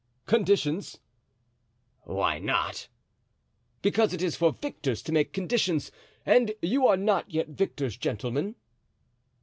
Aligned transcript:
"Conditions?" 0.25 0.97
"Why 2.05 2.39
not?" 2.39 2.87
"Because 3.83 4.15
it 4.15 4.23
is 4.23 4.35
for 4.35 4.51
victors 4.51 4.99
to 5.03 5.11
make 5.11 5.31
conditions, 5.31 5.91
and 6.25 6.55
you 6.59 6.87
are 6.87 6.97
not 6.97 7.29
yet 7.29 7.49
victors, 7.49 7.97
gentlemen." 7.97 8.55